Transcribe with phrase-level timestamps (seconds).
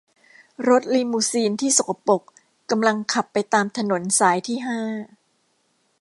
[0.67, 2.21] รถลีมูซีนที่สกปรก
[2.69, 4.79] กำลังขับไปตามถนนสายที่ห้า